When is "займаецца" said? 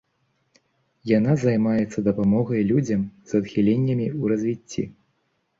1.43-2.03